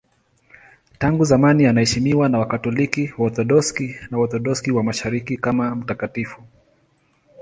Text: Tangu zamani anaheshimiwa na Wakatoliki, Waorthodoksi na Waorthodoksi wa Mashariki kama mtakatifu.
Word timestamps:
Tangu 0.99 1.25
zamani 1.25 1.65
anaheshimiwa 1.65 2.29
na 2.29 2.39
Wakatoliki, 2.39 3.13
Waorthodoksi 3.17 3.95
na 4.11 4.17
Waorthodoksi 4.17 4.71
wa 4.71 4.83
Mashariki 4.83 5.37
kama 5.37 5.75
mtakatifu. 5.75 6.41